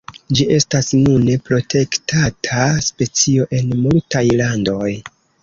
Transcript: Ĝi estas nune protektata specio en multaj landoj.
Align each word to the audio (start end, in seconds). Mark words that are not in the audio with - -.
Ĝi 0.37 0.45
estas 0.53 0.87
nune 1.01 1.35
protektata 1.49 2.65
specio 2.89 3.47
en 3.61 3.71
multaj 3.85 4.25
landoj. 4.43 4.91